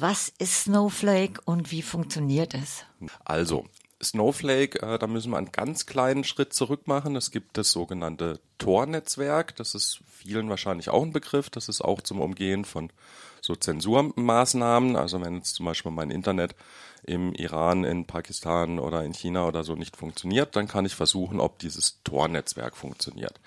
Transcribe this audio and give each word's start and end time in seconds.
Was 0.00 0.32
ist 0.38 0.62
Snowflake 0.62 1.40
und 1.44 1.72
wie 1.72 1.82
funktioniert 1.82 2.54
es? 2.54 2.84
Also, 3.24 3.64
Snowflake, 4.00 4.80
äh, 4.80 4.96
da 4.96 5.08
müssen 5.08 5.32
wir 5.32 5.38
einen 5.38 5.50
ganz 5.50 5.86
kleinen 5.86 6.22
Schritt 6.22 6.52
zurück 6.52 6.86
machen. 6.86 7.16
Es 7.16 7.32
gibt 7.32 7.58
das 7.58 7.72
sogenannte 7.72 8.38
Tor-Netzwerk. 8.58 9.56
Das 9.56 9.74
ist 9.74 9.98
vielen 10.06 10.48
wahrscheinlich 10.48 10.88
auch 10.90 11.02
ein 11.02 11.12
Begriff. 11.12 11.50
Das 11.50 11.68
ist 11.68 11.80
auch 11.80 12.00
zum 12.00 12.20
Umgehen 12.20 12.64
von 12.64 12.92
so 13.40 13.56
Zensurmaßnahmen. 13.56 14.94
Also 14.94 15.20
wenn 15.20 15.34
jetzt 15.34 15.56
zum 15.56 15.66
Beispiel 15.66 15.90
mein 15.90 16.12
Internet 16.12 16.54
im 17.02 17.34
Iran, 17.34 17.82
in 17.82 18.06
Pakistan 18.06 18.78
oder 18.78 19.02
in 19.02 19.14
China 19.14 19.48
oder 19.48 19.64
so 19.64 19.74
nicht 19.74 19.96
funktioniert, 19.96 20.54
dann 20.54 20.68
kann 20.68 20.86
ich 20.86 20.94
versuchen, 20.94 21.40
ob 21.40 21.58
dieses 21.58 22.04
Tor-Netzwerk 22.04 22.76
funktioniert. 22.76 23.40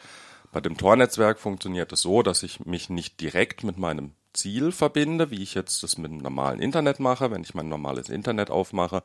Bei 0.51 0.59
dem 0.59 0.75
Tor-Netzwerk 0.75 1.39
funktioniert 1.39 1.93
es 1.93 2.01
so, 2.01 2.23
dass 2.23 2.43
ich 2.43 2.65
mich 2.65 2.89
nicht 2.89 3.21
direkt 3.21 3.63
mit 3.63 3.77
meinem 3.77 4.11
Ziel 4.33 4.71
verbinde, 4.71 5.31
wie 5.31 5.41
ich 5.41 5.53
jetzt 5.53 5.83
das 5.83 5.97
mit 5.97 6.11
dem 6.11 6.17
normalen 6.17 6.59
Internet 6.59 6.99
mache. 6.99 7.31
Wenn 7.31 7.43
ich 7.43 7.53
mein 7.53 7.69
normales 7.69 8.09
Internet 8.09 8.49
aufmache, 8.49 9.03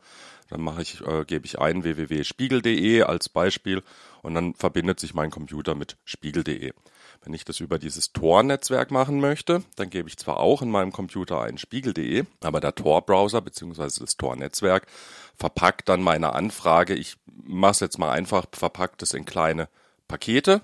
dann 0.48 0.60
mache 0.60 0.82
ich, 0.82 1.00
äh, 1.00 1.24
gebe 1.24 1.46
ich 1.46 1.58
ein 1.58 1.84
www.spiegel.de 1.84 3.02
als 3.02 3.28
Beispiel 3.28 3.82
und 4.22 4.34
dann 4.34 4.54
verbindet 4.54 5.00
sich 5.00 5.14
mein 5.14 5.30
Computer 5.30 5.74
mit 5.74 5.96
spiegel.de. 6.04 6.72
Wenn 7.22 7.34
ich 7.34 7.44
das 7.44 7.60
über 7.60 7.78
dieses 7.78 8.12
Tor-Netzwerk 8.12 8.90
machen 8.90 9.20
möchte, 9.20 9.64
dann 9.74 9.90
gebe 9.90 10.08
ich 10.08 10.16
zwar 10.16 10.38
auch 10.38 10.62
in 10.62 10.70
meinem 10.70 10.92
Computer 10.92 11.40
ein 11.40 11.58
spiegel.de, 11.58 12.24
aber 12.40 12.60
der 12.60 12.74
Tor-Browser 12.74 13.40
bzw. 13.40 14.00
das 14.00 14.16
Tor-Netzwerk 14.16 14.86
verpackt 15.36 15.88
dann 15.88 16.02
meine 16.02 16.34
Anfrage. 16.34 16.94
Ich 16.94 17.16
mache 17.26 17.72
es 17.72 17.80
jetzt 17.80 17.98
mal 17.98 18.12
einfach, 18.12 18.46
verpackt 18.52 19.02
es 19.02 19.12
in 19.12 19.24
kleine 19.24 19.68
Pakete 20.08 20.60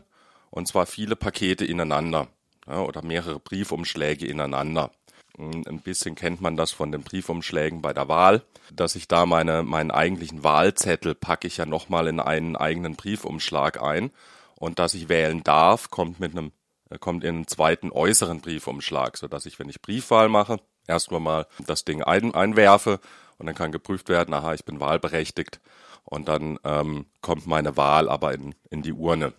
und 0.51 0.69
zwar 0.69 0.87
viele 0.87 1.17
Pakete 1.17 1.65
ineinander 1.65 2.29
ja, 2.66 2.80
oder 2.80 3.02
mehrere 3.02 3.39
Briefumschläge 3.39 4.27
ineinander. 4.27 4.91
Hm, 5.37 5.65
ein 5.66 5.80
bisschen 5.80 6.15
kennt 6.15 6.41
man 6.41 6.57
das 6.57 6.70
von 6.70 6.93
den 6.93 7.03
Briefumschlägen 7.03 7.83
bei 7.83 7.93
der 7.93 8.09
Wahl, 8.09 8.43
dass 8.73 8.97
ich 8.97 9.09
da 9.09 9.27
meine, 9.27 9.62
meinen 9.62 9.91
eigentlichen 9.91 10.45
Wahlzettel 10.45 11.14
packe 11.14 11.47
ich 11.47 11.56
ja 11.56 11.67
nochmal 11.67 12.06
in 12.06 12.20
einen 12.20 12.56
eigenen 12.56 12.97
Briefumschlag 12.97 13.83
ein 13.83 14.11
und 14.56 14.78
dass 14.78 14.95
ich 14.95 15.09
wählen 15.09 15.42
darf, 15.42 15.91
kommt 15.91 16.20
mit 16.20 16.33
einem, 16.33 16.53
äh, 16.91 16.98
kommt 16.98 17.25
in 17.25 17.37
einen 17.37 17.47
zweiten 17.47 17.91
äußeren 17.91 18.41
Briefumschlag, 18.41 19.17
so 19.17 19.27
dass 19.27 19.47
ich, 19.47 19.59
wenn 19.59 19.69
ich 19.69 19.81
Briefwahl 19.81 20.28
mache, 20.28 20.61
erstmal 20.87 21.20
mal 21.20 21.47
das 21.67 21.84
Ding 21.84 22.03
ein, 22.03 22.34
einwerfe 22.34 23.00
und 23.39 23.47
dann 23.47 23.55
kann 23.55 23.72
geprüft 23.72 24.09
werden, 24.09 24.34
aha, 24.34 24.55
ich 24.55 24.65
bin 24.65 24.81
wahlberechtigt 24.81 25.61
und 26.05 26.28
dann 26.28 26.59
ähm, 26.65 27.06
kommt 27.22 27.47
meine 27.47 27.77
Wahl 27.77 28.09
aber 28.09 28.34
in, 28.34 28.55
in 28.70 28.83
die 28.83 28.92
Urne. 28.92 29.33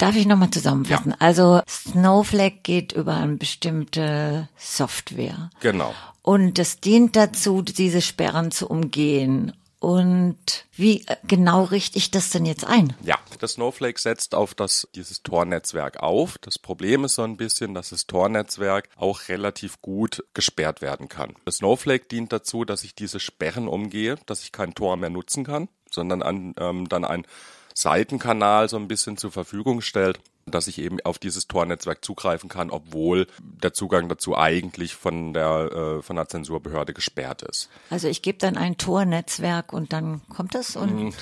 Darf 0.00 0.16
ich 0.16 0.26
nochmal 0.26 0.50
zusammenfassen? 0.50 1.10
Ja. 1.10 1.16
Also 1.18 1.60
Snowflake 1.68 2.60
geht 2.62 2.92
über 2.92 3.16
eine 3.16 3.36
bestimmte 3.36 4.48
Software. 4.56 5.50
Genau. 5.60 5.94
Und 6.22 6.58
das 6.58 6.80
dient 6.80 7.16
dazu, 7.16 7.60
diese 7.60 8.00
Sperren 8.00 8.50
zu 8.50 8.66
umgehen. 8.66 9.52
Und 9.78 10.38
wie 10.72 11.06
äh, 11.06 11.16
genau 11.26 11.64
richte 11.64 11.98
ich 11.98 12.10
das 12.10 12.30
denn 12.30 12.46
jetzt 12.46 12.66
ein? 12.66 12.94
Ja, 13.02 13.18
das 13.40 13.52
Snowflake 13.52 14.00
setzt 14.00 14.34
auf 14.34 14.54
das, 14.54 14.88
dieses 14.94 15.22
Tor-Netzwerk 15.22 16.02
auf. 16.02 16.38
Das 16.38 16.58
Problem 16.58 17.04
ist 17.04 17.16
so 17.16 17.22
ein 17.22 17.36
bisschen, 17.36 17.74
dass 17.74 17.90
das 17.90 18.06
Tor-Netzwerk 18.06 18.88
auch 18.96 19.28
relativ 19.28 19.82
gut 19.82 20.24
gesperrt 20.32 20.80
werden 20.80 21.08
kann. 21.08 21.34
Das 21.44 21.56
Snowflake 21.56 22.06
dient 22.06 22.32
dazu, 22.32 22.64
dass 22.64 22.84
ich 22.84 22.94
diese 22.94 23.20
Sperren 23.20 23.68
umgehe, 23.68 24.16
dass 24.24 24.44
ich 24.44 24.52
kein 24.52 24.74
Tor 24.74 24.96
mehr 24.96 25.10
nutzen 25.10 25.44
kann, 25.44 25.68
sondern 25.90 26.22
an, 26.22 26.54
ähm, 26.58 26.88
dann 26.88 27.04
ein 27.04 27.26
Seitenkanal 27.74 28.68
so 28.68 28.76
ein 28.76 28.88
bisschen 28.88 29.16
zur 29.16 29.32
Verfügung 29.32 29.80
stellt, 29.80 30.20
dass 30.46 30.66
ich 30.66 30.78
eben 30.78 31.00
auf 31.02 31.18
dieses 31.18 31.48
Tornetzwerk 31.48 32.04
zugreifen 32.04 32.48
kann, 32.48 32.70
obwohl 32.70 33.26
der 33.40 33.72
Zugang 33.72 34.08
dazu 34.08 34.36
eigentlich 34.36 34.94
von 34.94 35.32
der 35.32 35.98
äh, 35.98 36.02
von 36.02 36.16
der 36.16 36.28
Zensurbehörde 36.28 36.92
gesperrt 36.92 37.42
ist. 37.42 37.68
Also 37.90 38.08
ich 38.08 38.22
gebe 38.22 38.38
dann 38.38 38.56
ein 38.56 38.76
Tornetzwerk 38.76 39.72
und 39.72 39.92
dann 39.92 40.22
kommt 40.28 40.54
es 40.54 40.76
und 40.76 41.14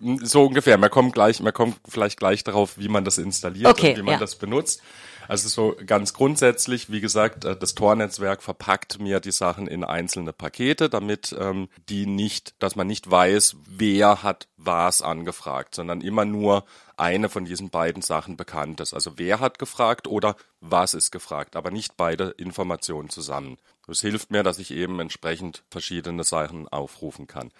mm, 0.00 0.16
so 0.22 0.46
ungefähr. 0.46 0.78
Man 0.78 0.90
kommt 0.90 1.14
gleich, 1.14 1.40
man 1.40 1.52
kommt 1.52 1.76
vielleicht 1.88 2.18
gleich 2.18 2.44
darauf, 2.44 2.78
wie 2.78 2.88
man 2.88 3.04
das 3.04 3.18
installiert 3.18 3.66
okay, 3.66 3.90
und 3.90 3.98
wie 3.98 4.02
man 4.02 4.14
ja. 4.14 4.20
das 4.20 4.36
benutzt. 4.36 4.82
Also 5.30 5.48
so 5.48 5.76
ganz 5.86 6.12
grundsätzlich, 6.12 6.90
wie 6.90 7.00
gesagt, 7.00 7.44
äh, 7.44 7.56
das 7.56 7.76
Tor-Netzwerk 7.76 8.42
verpackt 8.42 8.98
mir 8.98 9.20
die 9.20 9.30
Sachen 9.30 9.68
in 9.68 9.84
einzelne 9.84 10.32
Pakete, 10.32 10.90
damit 10.90 11.36
ähm, 11.38 11.68
die 11.88 12.06
nicht, 12.06 12.60
dass 12.60 12.74
man 12.74 12.88
nicht 12.88 13.08
weiß, 13.08 13.54
wer 13.64 14.24
hat 14.24 14.48
was 14.56 15.02
angefragt, 15.02 15.76
sondern 15.76 16.00
immer 16.00 16.24
nur 16.24 16.64
eine 16.96 17.28
von 17.28 17.44
diesen 17.44 17.70
beiden 17.70 18.02
Sachen 18.02 18.36
bekannt 18.36 18.80
ist. 18.80 18.92
Also 18.92 19.18
wer 19.18 19.38
hat 19.38 19.60
gefragt 19.60 20.08
oder 20.08 20.34
was 20.60 20.94
ist 20.94 21.12
gefragt, 21.12 21.54
aber 21.54 21.70
nicht 21.70 21.96
beide 21.96 22.30
Informationen 22.30 23.08
zusammen. 23.08 23.56
Das 23.86 24.00
hilft 24.00 24.32
mir, 24.32 24.42
dass 24.42 24.58
ich 24.58 24.72
eben 24.72 24.98
entsprechend 24.98 25.62
verschiedene 25.70 26.24
Sachen 26.24 26.66
aufrufen 26.66 27.28
kann. 27.28 27.52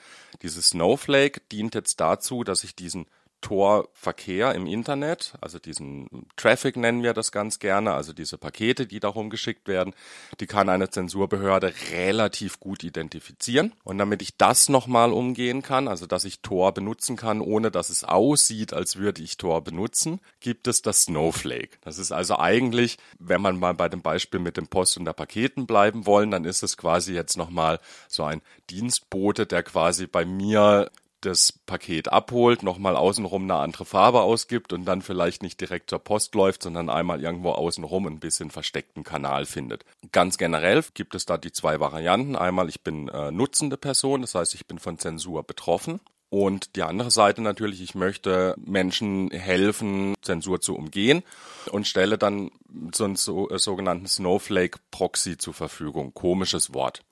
Dieses 0.42 0.70
Snowflake 0.70 1.40
dient 1.52 1.76
jetzt 1.76 2.00
dazu, 2.00 2.42
dass 2.42 2.64
ich 2.64 2.74
diesen 2.74 3.06
Tor-Verkehr 3.40 4.54
im 4.54 4.66
Internet, 4.66 5.34
also 5.40 5.58
diesen 5.58 6.26
Traffic 6.36 6.76
nennen 6.76 7.02
wir 7.02 7.14
das 7.14 7.32
ganz 7.32 7.58
gerne, 7.58 7.92
also 7.92 8.12
diese 8.12 8.38
Pakete, 8.38 8.86
die 8.86 9.00
darum 9.00 9.30
geschickt 9.30 9.68
werden, 9.68 9.94
die 10.40 10.46
kann 10.46 10.68
eine 10.68 10.90
Zensurbehörde 10.90 11.72
relativ 11.92 12.60
gut 12.60 12.84
identifizieren. 12.84 13.72
Und 13.84 13.98
damit 13.98 14.22
ich 14.22 14.36
das 14.36 14.68
nochmal 14.68 15.12
umgehen 15.12 15.62
kann, 15.62 15.88
also 15.88 16.06
dass 16.06 16.24
ich 16.24 16.40
Tor 16.40 16.72
benutzen 16.72 17.16
kann, 17.16 17.40
ohne 17.40 17.70
dass 17.70 17.90
es 17.90 18.04
aussieht, 18.04 18.72
als 18.72 18.96
würde 18.96 19.22
ich 19.22 19.36
Tor 19.36 19.62
benutzen, 19.62 20.20
gibt 20.40 20.66
es 20.66 20.82
das 20.82 21.02
Snowflake. 21.04 21.78
Das 21.82 21.98
ist 21.98 22.12
also 22.12 22.38
eigentlich, 22.38 22.98
wenn 23.18 23.40
man 23.40 23.58
mal 23.58 23.74
bei 23.74 23.88
dem 23.88 24.02
Beispiel 24.02 24.40
mit 24.40 24.56
dem 24.56 24.68
Post 24.68 24.98
und 24.98 25.04
der 25.04 25.12
Paketen 25.12 25.66
bleiben 25.66 26.06
wollen, 26.06 26.30
dann 26.30 26.44
ist 26.44 26.62
es 26.62 26.76
quasi 26.76 27.14
jetzt 27.14 27.36
nochmal 27.36 27.80
so 28.08 28.24
ein 28.24 28.42
Dienstbote, 28.70 29.46
der 29.46 29.62
quasi 29.62 30.06
bei 30.06 30.24
mir 30.24 30.90
das 31.20 31.52
Paket 31.52 32.12
abholt, 32.12 32.62
nochmal 32.62 32.96
außenrum 32.96 33.44
eine 33.44 33.56
andere 33.56 33.84
Farbe 33.84 34.22
ausgibt 34.22 34.72
und 34.72 34.84
dann 34.84 35.02
vielleicht 35.02 35.42
nicht 35.42 35.60
direkt 35.60 35.90
zur 35.90 35.98
Post 35.98 36.34
läuft, 36.34 36.62
sondern 36.62 36.90
einmal 36.90 37.22
irgendwo 37.22 37.50
außenrum 37.50 38.06
ein 38.06 38.20
bisschen 38.20 38.50
versteckten 38.50 39.04
Kanal 39.04 39.46
findet. 39.46 39.84
Ganz 40.12 40.38
generell 40.38 40.84
gibt 40.94 41.14
es 41.14 41.26
da 41.26 41.38
die 41.38 41.52
zwei 41.52 41.80
Varianten. 41.80 42.36
Einmal, 42.36 42.68
ich 42.68 42.82
bin 42.82 43.08
äh, 43.08 43.30
nutzende 43.30 43.76
Person, 43.76 44.22
das 44.22 44.34
heißt, 44.34 44.54
ich 44.54 44.66
bin 44.66 44.78
von 44.78 44.98
Zensur 44.98 45.42
betroffen. 45.42 46.00
Und 46.30 46.76
die 46.76 46.84
andere 46.84 47.10
Seite 47.10 47.42
natürlich, 47.42 47.82
ich 47.82 47.96
möchte 47.96 48.54
Menschen 48.56 49.32
helfen, 49.32 50.14
Zensur 50.22 50.60
zu 50.60 50.76
umgehen 50.76 51.24
und 51.72 51.88
stelle 51.88 52.18
dann 52.18 52.52
so 52.94 53.04
einen 53.04 53.16
so, 53.16 53.50
äh, 53.50 53.58
sogenannten 53.58 54.06
Snowflake 54.06 54.78
Proxy 54.92 55.38
zur 55.38 55.54
Verfügung. 55.54 56.14
Komisches 56.14 56.72
Wort. 56.72 57.02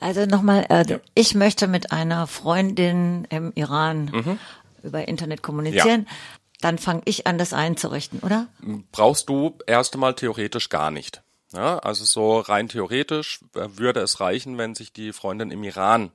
Also 0.00 0.26
nochmal, 0.26 0.66
äh, 0.68 0.84
ja. 0.86 1.00
ich 1.14 1.34
möchte 1.34 1.66
mit 1.66 1.92
einer 1.92 2.26
Freundin 2.26 3.26
im 3.30 3.52
Iran 3.54 4.10
mhm. 4.12 4.38
über 4.82 5.08
Internet 5.08 5.42
kommunizieren. 5.42 6.06
Ja. 6.08 6.16
Dann 6.60 6.78
fange 6.78 7.02
ich 7.04 7.26
an, 7.26 7.38
das 7.38 7.52
einzurichten, 7.52 8.20
oder? 8.20 8.48
Brauchst 8.90 9.28
du 9.28 9.56
erst 9.66 9.94
einmal 9.94 10.14
theoretisch 10.14 10.68
gar 10.68 10.90
nicht. 10.90 11.22
Ja, 11.52 11.78
also 11.78 12.04
so 12.04 12.40
rein 12.40 12.68
theoretisch 12.68 13.40
äh, 13.54 13.68
würde 13.76 14.00
es 14.00 14.20
reichen, 14.20 14.58
wenn 14.58 14.74
sich 14.74 14.92
die 14.92 15.12
Freundin 15.12 15.50
im 15.50 15.64
Iran 15.64 16.10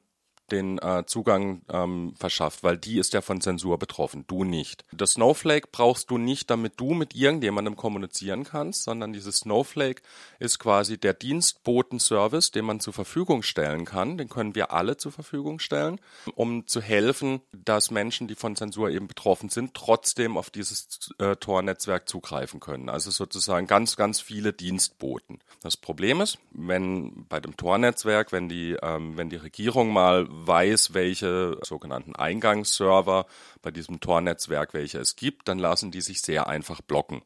den 0.52 0.78
äh, 0.80 1.04
Zugang 1.06 1.62
ähm, 1.70 2.14
verschafft, 2.18 2.64
weil 2.64 2.78
die 2.78 3.00
ist 3.00 3.14
ja 3.14 3.22
von 3.22 3.42
Zensur 3.42 3.78
betroffen, 3.78 4.26
du 4.28 4.44
nicht. 4.44 4.86
Das 4.92 5.14
Snowflake 5.14 5.70
brauchst 5.72 6.12
du 6.12 6.18
nicht, 6.18 6.50
damit 6.50 6.74
du 6.78 6.94
mit 6.94 7.16
irgendjemandem 7.16 7.76
kommunizieren 7.76 8.44
kannst, 8.44 8.84
sondern 8.84 9.14
dieses 9.14 9.38
Snowflake 9.38 10.02
ist 10.40 10.59
quasi 10.59 10.98
der 10.98 11.14
Dienstboten-Service, 11.14 12.52
den 12.52 12.66
man 12.66 12.80
zur 12.80 12.94
Verfügung 12.94 13.44
stellen 13.44 13.86
kann. 13.86 14.18
Den 14.18 14.30
können 14.30 14.56
wir 14.56 14.72
alle 14.72 14.98
zur 14.98 15.12
Verfügung 15.12 15.59
stellen, 15.59 16.00
um 16.36 16.68
zu 16.68 16.81
helfen, 16.81 17.42
dass 17.52 17.92
Menschen, 17.92 18.28
die 18.28 18.36
von 18.36 18.56
Zensur 18.56 18.90
eben 18.90 19.08
betroffen 19.08 19.50
sind, 19.50 19.74
trotzdem 19.74 20.38
auf 20.38 20.50
dieses 20.50 21.14
äh, 21.20 21.36
Tor-Netzwerk 21.36 22.08
zugreifen 22.08 22.60
können. 22.60 22.90
Also 22.90 23.12
sozusagen 23.12 23.68
ganz, 23.68 23.96
ganz 23.96 24.20
viele 24.22 24.54
Dienstboten. 24.54 25.40
Das 25.62 25.78
Problem 25.78 26.22
ist, 26.22 26.38
wenn 26.52 27.25
bei 27.28 27.40
dem 27.40 27.58
Tor-Netzwerk, 27.58 28.31
wenn 28.31 28.44
ähm, 28.54 29.18
wenn 29.18 29.30
die 29.30 29.38
Regierung 29.38 29.92
mal 29.92 30.28
weiß, 30.45 30.94
welche 30.94 31.57
sogenannten 31.63 32.16
Eingangsserver 32.16 33.25
bei 33.62 33.72
diesem 33.72 34.00
Tor-Netzwerk, 34.00 34.74
welche 34.74 35.00
es 35.00 35.16
gibt, 35.16 35.48
dann 35.48 35.60
lassen 35.60 35.92
die 35.92 36.01
sich 36.01 36.22
sehr 36.22 36.48
einfach 36.48 36.81
blocken. 36.81 37.22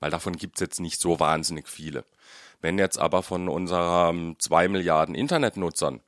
Weil 0.00 0.10
davon 0.10 0.36
gibt 0.36 0.56
es 0.56 0.60
jetzt 0.60 0.80
nicht 0.80 1.00
so 1.00 1.20
wahnsinnig 1.20 1.68
viele. 1.68 2.04
Wenn 2.60 2.78
jetzt 2.78 2.98
aber 2.98 3.22
von 3.22 3.48
unseren 3.48 4.36
zwei 4.38 4.68
Milliarden 4.68 5.14
Internetnutzern 5.14 6.00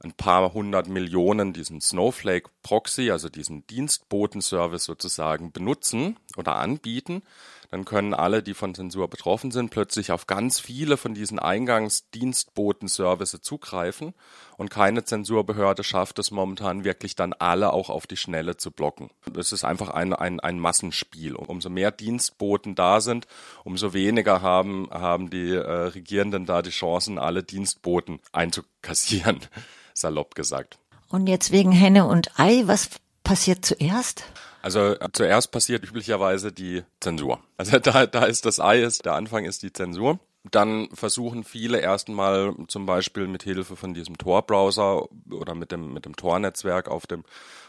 ein 0.00 0.12
paar 0.12 0.52
hundert 0.52 0.88
Millionen 0.88 1.52
diesen 1.52 1.80
Snowflake 1.80 2.50
Proxy, 2.62 3.10
also 3.10 3.28
diesen 3.28 3.66
Dienstboten-Service 3.66 4.84
sozusagen 4.84 5.50
benutzen 5.50 6.18
oder 6.36 6.56
anbieten, 6.56 7.22
dann 7.70 7.84
können 7.84 8.14
alle, 8.14 8.42
die 8.42 8.54
von 8.54 8.74
Zensur 8.74 9.08
betroffen 9.08 9.50
sind, 9.50 9.68
plötzlich 9.70 10.10
auf 10.10 10.26
ganz 10.26 10.58
viele 10.58 10.96
von 10.96 11.12
diesen 11.14 11.38
Eingangsdienstboten-Services 11.38 13.42
zugreifen 13.42 14.14
und 14.56 14.70
keine 14.70 15.04
Zensurbehörde 15.04 15.84
schafft 15.84 16.18
es 16.18 16.30
momentan 16.30 16.84
wirklich 16.84 17.14
dann 17.14 17.34
alle 17.34 17.70
auch 17.72 17.90
auf 17.90 18.06
die 18.06 18.16
Schnelle 18.16 18.56
zu 18.56 18.70
blocken. 18.70 19.10
Das 19.32 19.52
ist 19.52 19.64
einfach 19.64 19.90
ein, 19.90 20.14
ein, 20.14 20.40
ein 20.40 20.58
Massenspiel. 20.58 21.34
umso 21.34 21.68
mehr 21.68 21.90
Dienstboten 21.90 22.74
da 22.74 23.02
sind, 23.02 23.26
umso 23.64 23.92
weniger 23.92 24.40
haben, 24.40 24.88
haben 24.90 25.28
die 25.28 25.52
äh, 25.52 25.60
Regierenden 25.60 26.46
da 26.46 26.62
die 26.62 26.70
Chancen, 26.70 27.18
alle 27.18 27.42
Dienstboten 27.42 28.20
einzukassieren, 28.32 29.40
salopp 29.94 30.34
gesagt. 30.34 30.78
Und 31.10 31.26
jetzt 31.26 31.52
wegen 31.52 31.72
Henne 31.72 32.06
und 32.06 32.38
Ei, 32.38 32.62
was 32.66 32.90
passiert 33.24 33.64
zuerst? 33.64 34.24
Also 34.62 34.94
äh, 34.94 35.08
zuerst 35.12 35.50
passiert 35.50 35.84
üblicherweise 35.84 36.52
die 36.52 36.82
Zensur. 37.00 37.40
Also 37.56 37.78
da, 37.80 38.06
da 38.06 38.24
ist 38.24 38.44
das 38.44 38.60
Ei, 38.60 38.82
ist, 38.82 39.04
der 39.04 39.14
Anfang 39.14 39.44
ist 39.44 39.62
die 39.62 39.72
Zensur. 39.72 40.18
Dann 40.50 40.88
versuchen 40.94 41.44
viele 41.44 41.80
erstmal 41.80 42.54
zum 42.68 42.86
Beispiel 42.86 43.26
mit 43.26 43.42
Hilfe 43.42 43.76
von 43.76 43.92
diesem 43.92 44.16
Tor-Browser 44.16 45.08
oder 45.30 45.54
mit 45.54 45.72
dem, 45.72 45.92
mit 45.92 46.04
dem 46.04 46.16
Tor-Netzwerk 46.16 46.88
auf 46.88 47.06
dem, 47.06 47.24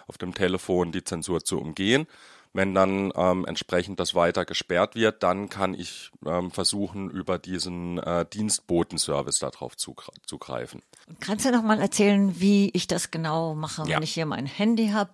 auf 0.07 0.17
dem 0.17 0.33
Telefon 0.33 0.91
die 0.91 1.03
Zensur 1.03 1.43
zu 1.43 1.59
umgehen. 1.59 2.07
Wenn 2.51 2.73
dann 2.73 3.11
ähm, 3.15 3.45
entsprechend 3.45 3.99
das 3.99 4.15
weiter 4.15 4.43
gesperrt 4.43 4.95
wird, 4.95 5.21
dann 5.21 5.49
kann 5.49 5.75
ich 5.75 6.09
ähm, 6.25 6.49
versuchen, 6.49 7.11
über 7.11 7.37
diesen 7.37 7.99
äh, 7.99 8.25
Dienstbotenservice 8.25 9.37
darauf 9.37 9.77
zugreifen. 9.77 10.81
Kannst 11.19 11.45
du 11.45 11.51
noch 11.51 11.61
mal 11.61 11.79
erzählen, 11.79 12.39
wie 12.39 12.71
ich 12.73 12.87
das 12.87 13.11
genau 13.11 13.53
mache, 13.53 13.83
ja. 13.87 13.97
wenn 13.97 14.03
ich 14.03 14.13
hier 14.13 14.25
mein 14.25 14.47
Handy 14.47 14.89
habe 14.89 15.11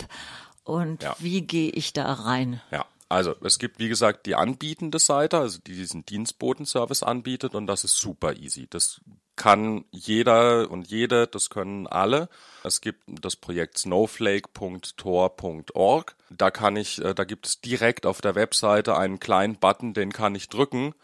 und 0.66 1.04
ja. 1.04 1.16
wie 1.20 1.42
gehe 1.42 1.70
ich 1.70 1.94
da 1.94 2.12
rein? 2.12 2.60
Ja. 2.72 2.86
Also 3.08 3.36
es 3.42 3.60
gibt, 3.60 3.78
wie 3.78 3.88
gesagt, 3.88 4.26
die 4.26 4.34
anbietende 4.34 4.98
Seite, 4.98 5.38
also 5.38 5.60
die 5.60 5.76
diesen 5.76 6.08
Dienstbotenservice 6.08 7.04
anbietet 7.04 7.54
und 7.54 7.68
das 7.68 7.84
ist 7.84 7.98
super 7.98 8.36
easy. 8.36 8.66
Das 8.68 9.00
kann 9.36 9.86
jeder 9.92 10.72
und 10.72 10.88
jede, 10.88 11.28
das 11.28 11.52
können 11.52 11.86
alle. 11.86 12.30
Es 12.64 12.82
gibt 12.82 13.04
das 13.08 13.36
Projekt 13.36 13.78
snowflake.tor.org. 13.78 16.16
Da 16.32 16.50
kann 16.50 16.78
ich, 16.78 17.00
äh, 17.00 17.14
da 17.14 17.26
gibt 17.26 17.46
es 17.46 17.62
direkt 17.62 18.08
auf 18.08 18.22
der 18.22 18.34
Webseite 18.34 18.98
einen 18.98 19.20
kleinen 19.20 19.58
Button, 19.58 19.94
den 19.94 20.12
kann 20.12 20.34
ich 20.34 20.50
drücken 20.50 20.96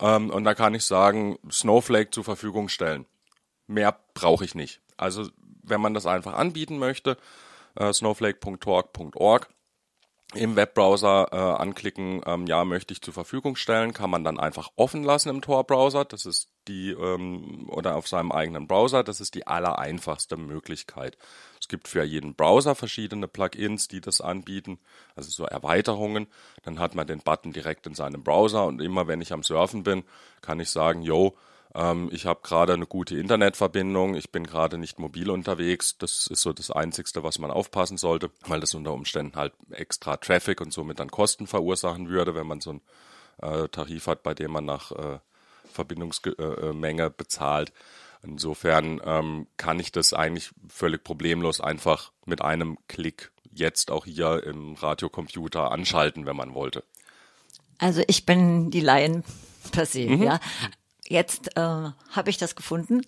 ähm, 0.00 0.30
und 0.30 0.44
da 0.44 0.54
kann 0.54 0.72
ich 0.74 0.86
sagen, 0.86 1.38
Snowflake 1.50 2.10
zur 2.10 2.24
Verfügung 2.24 2.70
stellen. 2.70 3.04
Mehr 3.66 4.00
brauche 4.14 4.46
ich 4.46 4.54
nicht. 4.54 4.80
Also 4.96 5.28
wenn 5.62 5.82
man 5.82 5.94
das 5.94 6.06
einfach 6.06 6.34
anbieten 6.34 6.78
möchte, 6.78 7.16
äh, 7.80 7.92
snowflake.org.org 7.92 9.48
im 10.34 10.54
Webbrowser 10.54 11.28
äh, 11.32 11.36
anklicken, 11.36 12.20
ähm, 12.24 12.46
ja, 12.46 12.64
möchte 12.64 12.92
ich 12.92 13.02
zur 13.02 13.12
Verfügung 13.12 13.56
stellen, 13.56 13.92
kann 13.92 14.10
man 14.10 14.22
dann 14.22 14.38
einfach 14.38 14.70
offen 14.76 15.02
lassen 15.02 15.28
im 15.28 15.42
Tor-Browser. 15.42 16.04
Das 16.04 16.24
ist 16.24 16.48
die, 16.68 16.90
ähm, 16.90 17.68
oder 17.68 17.96
auf 17.96 18.06
seinem 18.06 18.30
eigenen 18.30 18.68
Browser. 18.68 19.02
Das 19.02 19.20
ist 19.20 19.34
die 19.34 19.48
allereinfachste 19.48 20.36
Möglichkeit. 20.36 21.18
Es 21.60 21.66
gibt 21.66 21.88
für 21.88 22.04
jeden 22.04 22.36
Browser 22.36 22.76
verschiedene 22.76 23.26
Plugins, 23.26 23.88
die 23.88 24.00
das 24.00 24.20
anbieten, 24.20 24.78
also 25.16 25.30
so 25.30 25.46
Erweiterungen. 25.46 26.28
Dann 26.62 26.78
hat 26.78 26.94
man 26.94 27.08
den 27.08 27.20
Button 27.22 27.52
direkt 27.52 27.88
in 27.88 27.94
seinem 27.94 28.22
Browser 28.22 28.66
und 28.66 28.80
immer 28.80 29.08
wenn 29.08 29.20
ich 29.20 29.32
am 29.32 29.42
Surfen 29.42 29.82
bin, 29.82 30.04
kann 30.42 30.60
ich 30.60 30.70
sagen, 30.70 31.02
yo, 31.02 31.36
ähm, 31.74 32.08
ich 32.12 32.26
habe 32.26 32.40
gerade 32.42 32.74
eine 32.74 32.86
gute 32.86 33.16
Internetverbindung, 33.16 34.14
ich 34.14 34.30
bin 34.30 34.44
gerade 34.44 34.78
nicht 34.78 34.98
mobil 34.98 35.30
unterwegs. 35.30 35.96
Das 35.98 36.26
ist 36.26 36.42
so 36.42 36.52
das 36.52 36.70
Einzigste, 36.70 37.22
was 37.22 37.38
man 37.38 37.50
aufpassen 37.50 37.96
sollte, 37.96 38.30
weil 38.46 38.60
das 38.60 38.74
unter 38.74 38.92
Umständen 38.92 39.36
halt 39.36 39.52
extra 39.70 40.16
Traffic 40.16 40.60
und 40.60 40.72
somit 40.72 40.98
dann 40.98 41.10
Kosten 41.10 41.46
verursachen 41.46 42.08
würde, 42.08 42.34
wenn 42.34 42.46
man 42.46 42.60
so 42.60 42.70
einen 42.70 42.80
äh, 43.42 43.68
Tarif 43.68 44.06
hat, 44.06 44.22
bei 44.22 44.34
dem 44.34 44.50
man 44.50 44.64
nach 44.64 44.90
äh, 44.92 45.18
Verbindungsmenge 45.72 47.04
äh, 47.04 47.10
bezahlt. 47.16 47.72
Insofern 48.22 49.00
ähm, 49.04 49.46
kann 49.56 49.80
ich 49.80 49.92
das 49.92 50.12
eigentlich 50.12 50.50
völlig 50.68 51.04
problemlos 51.04 51.60
einfach 51.60 52.12
mit 52.26 52.42
einem 52.42 52.78
Klick 52.88 53.30
jetzt 53.52 53.90
auch 53.90 54.04
hier 54.04 54.42
im 54.44 54.74
Radiocomputer 54.74 55.70
anschalten, 55.70 56.26
wenn 56.26 56.36
man 56.36 56.54
wollte. 56.54 56.84
Also 57.78 58.02
ich 58.08 58.26
bin 58.26 58.70
die 58.70 58.80
Laien 58.80 59.24
per 59.72 59.86
se, 59.86 60.06
mhm. 60.06 60.22
ja 60.22 60.40
jetzt 61.10 61.56
äh, 61.56 61.60
habe 61.60 62.30
ich 62.30 62.38
das 62.38 62.56
gefunden. 62.56 63.02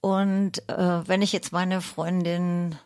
Und 0.00 0.68
äh, 0.68 1.08
wenn 1.08 1.22
ich 1.22 1.32
jetzt 1.32 1.52
meine 1.52 1.80
Freundin 1.80 2.76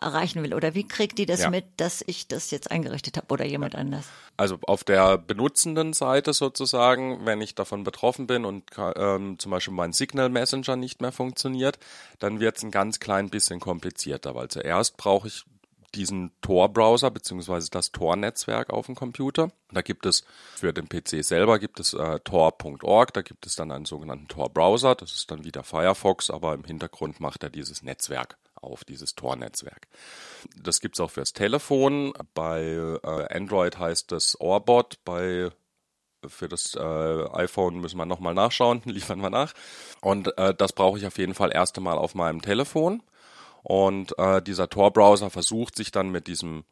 erreichen 0.00 0.42
will? 0.42 0.54
Oder 0.54 0.74
wie 0.74 0.86
kriegt 0.86 1.18
die 1.18 1.26
das 1.26 1.40
ja. 1.40 1.50
mit, 1.50 1.64
dass 1.78 2.02
ich 2.06 2.28
das 2.28 2.50
jetzt 2.50 2.70
eingerichtet 2.70 3.16
habe 3.16 3.26
oder 3.30 3.44
jemand 3.44 3.74
anders? 3.74 4.06
Also 4.36 4.58
auf 4.66 4.84
der 4.84 5.18
benutzenden 5.18 5.92
Seite 5.92 6.32
sozusagen, 6.32 7.24
wenn 7.24 7.40
ich 7.40 7.54
davon 7.54 7.84
betroffen 7.84 8.26
bin 8.26 8.44
und 8.44 8.64
ähm, 8.78 9.38
zum 9.38 9.50
Beispiel 9.50 9.74
mein 9.74 9.92
Signal 9.92 10.28
Messenger 10.28 10.76
nicht 10.76 11.00
mehr 11.00 11.12
funktioniert, 11.12 11.78
dann 12.18 12.40
wird 12.40 12.58
es 12.58 12.62
ein 12.62 12.70
ganz 12.70 13.00
klein 13.00 13.30
bisschen 13.30 13.60
komplizierter, 13.60 14.34
weil 14.34 14.48
zuerst 14.48 14.96
brauche 14.96 15.28
ich 15.28 15.44
diesen 15.94 16.32
Tor-Browser 16.40 17.10
beziehungsweise 17.10 17.70
das 17.70 17.92
Tor-Netzwerk 17.92 18.70
auf 18.70 18.86
dem 18.86 18.94
Computer. 18.94 19.50
Da 19.70 19.82
gibt 19.82 20.06
es 20.06 20.24
für 20.54 20.72
den 20.72 20.88
PC 20.88 21.24
selber 21.24 21.58
gibt 21.58 21.80
es 21.80 21.94
äh, 21.94 22.20
tor.org, 22.20 23.12
da 23.12 23.22
gibt 23.22 23.46
es 23.46 23.56
dann 23.56 23.70
einen 23.70 23.84
sogenannten 23.84 24.28
Tor-Browser, 24.28 24.94
das 24.94 25.12
ist 25.12 25.30
dann 25.30 25.44
wieder 25.44 25.62
Firefox, 25.62 26.30
aber 26.30 26.54
im 26.54 26.64
Hintergrund 26.64 27.20
macht 27.20 27.42
er 27.42 27.50
dieses 27.50 27.82
Netzwerk 27.82 28.36
auf, 28.54 28.84
dieses 28.84 29.14
Tor-Netzwerk. 29.14 29.86
Das 30.60 30.80
gibt 30.80 30.96
es 30.96 31.00
auch 31.00 31.10
fürs 31.10 31.32
Telefon, 31.32 32.12
bei 32.34 32.62
äh, 32.62 33.34
Android 33.34 33.78
heißt 33.78 34.12
das 34.12 34.40
Orbot, 34.40 34.98
bei 35.04 35.50
für 36.28 36.48
das 36.48 36.74
äh, 36.74 37.28
iPhone 37.34 37.80
müssen 37.80 37.98
wir 37.98 38.06
nochmal 38.06 38.34
nachschauen, 38.34 38.82
liefern 38.84 39.20
wir 39.20 39.30
nach. 39.30 39.52
Und 40.00 40.36
äh, 40.38 40.54
das 40.54 40.72
brauche 40.72 40.98
ich 40.98 41.06
auf 41.06 41.18
jeden 41.18 41.34
Fall 41.34 41.52
erst 41.52 41.76
einmal 41.76 41.98
auf 41.98 42.14
meinem 42.14 42.42
Telefon. 42.42 43.02
Und 43.68 44.16
äh, 44.16 44.40
dieser 44.40 44.68
Tor-Browser 44.68 45.28
versucht 45.28 45.74
sich 45.74 45.90
dann 45.90 46.10
mit 46.10 46.28
diesem 46.28 46.64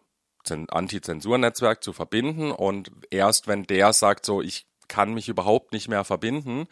Anti-Zensur-Netzwerk 0.48 1.82
zu 1.82 1.92
verbinden. 1.92 2.52
Und 2.52 2.92
erst 3.10 3.48
wenn 3.48 3.64
der 3.64 3.92
sagt, 3.92 4.24
so, 4.24 4.40
ich 4.40 4.68
kann 4.86 5.12
mich 5.12 5.28
überhaupt 5.28 5.72
nicht 5.72 5.88
mehr 5.88 6.04
verbinden, 6.04 6.68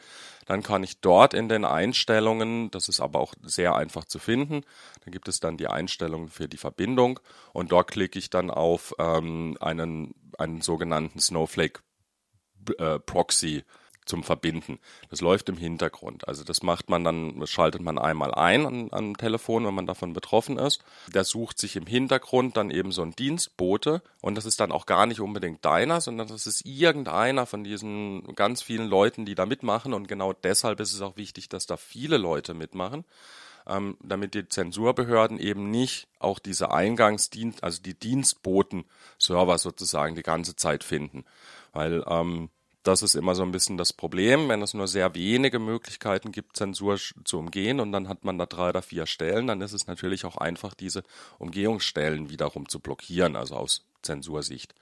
dann 0.46 0.62
kann 0.62 0.84
ich 0.84 1.00
dort 1.00 1.34
in 1.34 1.48
den 1.48 1.64
Einstellungen, 1.64 2.70
das 2.70 2.88
ist 2.88 3.00
aber 3.00 3.19
auch 3.19 3.34
sehr 3.42 3.74
einfach 3.74 4.04
zu 4.04 4.20
finden, 4.20 4.60
da 5.04 5.10
gibt 5.10 5.26
es 5.26 5.40
dann 5.40 5.56
die 5.56 5.66
Einstellungen 5.66 6.28
für 6.28 6.46
die 6.46 6.56
Verbindung 6.56 7.19
und 7.52 7.72
dort 7.72 7.90
klicke 7.90 8.20
ich 8.20 8.30
dann 8.30 8.50
auf 8.50 8.94
ähm, 9.00 9.56
einen, 9.60 10.14
einen 10.38 10.60
sogenannten 10.60 11.19
Snowflake 11.19 11.80
äh, 12.78 13.00
Proxy 13.00 13.64
zum 14.04 14.22
Verbinden. 14.22 14.78
Das 15.10 15.20
läuft 15.20 15.49
im 15.49 15.56
Hintergrund. 15.56 16.26
Also 16.26 16.44
das 16.44 16.62
macht 16.62 16.90
man 16.90 17.04
dann, 17.04 17.38
das 17.40 17.50
schaltet 17.50 17.82
man 17.82 17.99
einmal 17.99 18.34
ein 18.34 18.66
an, 18.66 18.88
am 18.90 19.16
Telefon, 19.16 19.64
wenn 19.66 19.75
man 19.75 19.87
davon 19.87 20.12
betroffen 20.12 20.58
ist. 20.58 20.82
Der 21.14 21.25
sucht 21.25 21.58
sich 21.58 21.76
im 21.76 21.87
Hintergrund 21.87 22.56
dann 22.56 22.70
eben 22.70 22.93
so 22.93 23.02
ein 23.02 23.12
Dienstbote 23.12 24.02
und 24.20 24.34
das 24.34 24.46
ist 24.46 24.60
dann 24.60 24.72
auch 24.72 24.87
gar 24.87 25.06
nicht 25.06 25.20
unbedingt 25.20 25.64
deiner, 25.64 26.00
sondern 26.00 26.28
das 26.28 26.46
ist 26.46 26.66
irgendeiner 26.66 27.46
von 27.46 27.64
diesen 27.64 28.34
ganz 28.34 28.62
vielen 28.62 28.88
Leuten, 28.88 29.25
die 29.25 29.34
da 29.34 29.46
mitmachen 29.46 29.94
und 29.94 30.08
genau 30.08 30.32
deshalb 30.32 30.81
ist 30.81 30.93
es 30.93 31.00
auch 31.00 31.16
wichtig, 31.16 31.48
dass 31.48 31.66
da 31.66 31.76
viele 31.76 32.19
Leute 32.19 32.55
mitmachen. 32.55 33.05
Ähm, 33.64 33.96
damit 34.02 34.34
die 34.34 34.48
Zensurbehörden 34.48 35.38
eben 35.38 35.70
nicht 35.70 36.08
auch 36.19 36.41
diese 36.41 36.72
Eingangsdienst, 36.72 37.62
also 37.62 37.81
die 37.81 37.94
Dienstboten-Server 37.94 39.56
sozusagen 39.56 40.17
die 40.17 40.24
ganze 40.24 40.56
Zeit 40.56 40.82
finden. 40.82 41.24
Weil 41.72 42.03
ähm, 42.08 42.50
das 42.82 43.03
ist 43.03 43.15
immer 43.15 43.34
so 43.34 43.43
ein 43.43 43.53
bisschen 43.53 43.77
das 43.77 43.93
Problem, 43.93 44.48
wenn 44.48 44.62
es 44.62 44.74
nur 44.74 44.89
sehr 44.89 45.15
wenige 45.15 45.58
Möglichkeiten 45.58 46.32
gibt, 46.32 46.56
Zensur 46.56 46.98
zu 47.24 47.39
umgehen 47.39 47.81
und 47.81 47.93
dann 47.93 48.08
hat 48.08 48.24
man 48.24 48.39
da 48.39 48.46
drei 48.46 48.70
oder 48.70 48.82
vier 48.82 49.06
Stellen, 49.06 49.46
dann 49.46 49.60
ist 49.60 49.72
es 49.72 49.86
natürlich 49.86 50.24
auch 50.24 50.36
einfach, 50.36 50.74
diese 50.74 51.03
Umgehungsstellen 51.39 52.31
wiederum 52.31 52.69
zu 52.69 52.81
blockieren, 52.81 53.36
also 53.36 53.56
aus 53.56 53.84
Zensursicht 54.03 54.74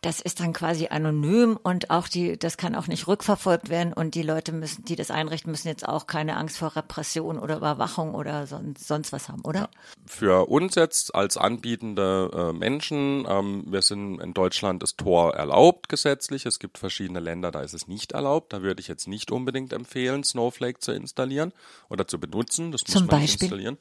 das 0.00 0.20
ist 0.20 0.38
dann 0.38 0.52
quasi 0.52 0.86
anonym 0.88 1.58
und 1.60 1.90
auch 1.90 2.06
die, 2.06 2.38
das 2.38 2.56
kann 2.56 2.76
auch 2.76 2.86
nicht 2.86 3.08
rückverfolgt 3.08 3.68
werden 3.68 3.92
und 3.92 4.14
die 4.14 4.22
Leute 4.22 4.52
müssen, 4.52 4.84
die 4.84 4.94
das 4.94 5.10
einrichten, 5.10 5.50
müssen 5.50 5.66
jetzt 5.66 5.88
auch 5.88 6.06
keine 6.06 6.36
Angst 6.36 6.58
vor 6.58 6.76
Repression 6.76 7.38
oder 7.38 7.56
Überwachung 7.56 8.14
oder 8.14 8.46
sonst, 8.46 8.86
sonst 8.86 9.12
was 9.12 9.28
haben, 9.28 9.42
oder? 9.42 9.60
Ja. 9.60 9.68
Für 10.06 10.48
uns 10.48 10.76
jetzt 10.76 11.16
als 11.16 11.36
anbietende 11.36 12.30
äh, 12.32 12.52
Menschen, 12.52 13.26
ähm, 13.28 13.64
wir 13.66 13.82
sind 13.82 14.20
in 14.20 14.34
Deutschland 14.34 14.84
ist 14.84 14.98
Tor 14.98 15.34
erlaubt 15.34 15.88
gesetzlich. 15.88 16.46
Es 16.46 16.60
gibt 16.60 16.78
verschiedene 16.78 17.18
Länder, 17.18 17.50
da 17.50 17.62
ist 17.62 17.74
es 17.74 17.88
nicht 17.88 18.12
erlaubt. 18.12 18.52
Da 18.52 18.62
würde 18.62 18.80
ich 18.80 18.86
jetzt 18.86 19.08
nicht 19.08 19.32
unbedingt 19.32 19.72
empfehlen, 19.72 20.22
Snowflake 20.22 20.78
zu 20.78 20.92
installieren 20.92 21.52
oder 21.88 22.06
zu 22.06 22.20
benutzen. 22.20 22.70
Das 22.70 22.82
muss 22.82 22.92
Zum 22.92 23.06
man 23.06 23.20
Beispiel? 23.20 23.42
installieren 23.42 23.78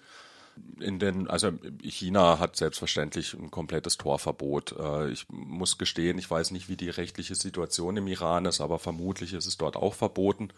in 0.79 0.99
den, 0.99 1.27
also 1.29 1.51
China 1.81 2.39
hat 2.39 2.55
selbstverständlich 2.55 3.33
ein 3.33 3.51
komplettes 3.51 3.97
Torverbot. 3.97 4.75
Äh, 4.77 5.09
ich 5.09 5.25
muss 5.29 5.77
gestehen, 5.77 6.17
ich 6.17 6.29
weiß 6.29 6.51
nicht, 6.51 6.69
wie 6.69 6.77
die 6.77 6.89
rechtliche 6.89 7.35
Situation 7.35 7.97
im 7.97 8.07
Iran 8.07 8.45
ist, 8.45 8.61
aber 8.61 8.79
vermutlich 8.79 9.33
ist 9.33 9.45
es 9.45 9.57
dort 9.57 9.75
auch 9.75 9.93
verboten. 9.93 10.49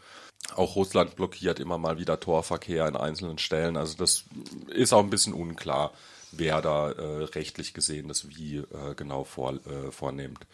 Auch 0.55 0.75
Russland 0.75 1.15
blockiert 1.15 1.59
immer 1.59 1.77
mal 1.77 1.97
wieder 1.97 2.19
Torverkehr 2.19 2.87
in 2.87 2.95
einzelnen 2.95 3.37
Stellen. 3.37 3.77
Also 3.77 3.97
das 3.97 4.25
ist 4.67 4.93
auch 4.93 5.03
ein 5.03 5.09
bisschen 5.09 5.33
unklar, 5.33 5.91
wer 6.31 6.61
da 6.61 6.91
äh, 6.91 7.23
rechtlich 7.23 7.73
gesehen 7.73 8.07
das 8.07 8.29
wie 8.29 8.57
äh, 8.57 8.95
genau 8.95 9.23
vor, 9.23 9.59
vornimmt. 9.91 10.45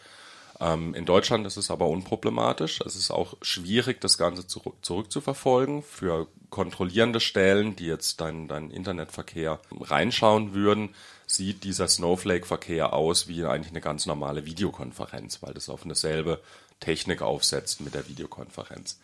Ähm, 0.60 0.94
in 0.94 1.04
Deutschland 1.04 1.46
ist 1.46 1.56
es 1.56 1.70
aber 1.70 1.86
unproblematisch. 1.88 2.80
Es 2.80 2.96
ist 2.96 3.10
auch 3.10 3.36
schwierig, 3.42 4.00
das 4.00 4.18
Ganze 4.18 4.46
zu, 4.46 4.74
zurückzuverfolgen 4.82 5.82
für 5.82 6.28
kontrollierende 6.50 7.20
Stellen, 7.20 7.76
die 7.76 7.86
jetzt 7.86 8.20
deinen 8.20 8.48
dein 8.48 8.70
Internetverkehr 8.70 9.60
reinschauen 9.80 10.54
würden 10.54 10.94
sieht 11.26 11.64
dieser 11.64 11.88
Snowflake-Verkehr 11.88 12.92
aus 12.92 13.28
wie 13.28 13.44
eigentlich 13.44 13.72
eine 13.72 13.80
ganz 13.80 14.06
normale 14.06 14.46
Videokonferenz, 14.46 15.42
weil 15.42 15.54
das 15.54 15.68
auf 15.68 15.84
eine 15.84 15.94
selbe 15.94 16.40
Technik 16.80 17.22
aufsetzt 17.22 17.80
mit 17.80 17.94
der 17.94 18.08
Videokonferenz. 18.08 18.98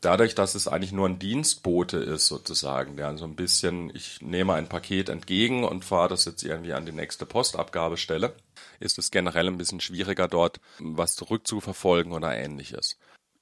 Dadurch, 0.00 0.36
dass 0.36 0.54
es 0.54 0.68
eigentlich 0.68 0.92
nur 0.92 1.08
ein 1.08 1.18
Dienstbote 1.18 1.96
ist, 1.96 2.28
sozusagen, 2.28 2.96
der 2.96 3.16
so 3.16 3.24
ein 3.24 3.34
bisschen, 3.34 3.90
ich 3.94 4.22
nehme 4.22 4.54
ein 4.54 4.68
Paket 4.68 5.08
entgegen 5.08 5.64
und 5.64 5.84
fahre 5.84 6.10
das 6.10 6.24
jetzt 6.24 6.44
irgendwie 6.44 6.72
an 6.72 6.86
die 6.86 6.92
nächste 6.92 7.26
Postabgabestelle, 7.26 8.34
ist 8.78 8.98
es 8.98 9.10
generell 9.10 9.48
ein 9.48 9.58
bisschen 9.58 9.80
schwieriger 9.80 10.28
dort, 10.28 10.60
was 10.78 11.16
zurückzuverfolgen 11.16 12.12
oder 12.12 12.36
ähnliches. 12.36 12.96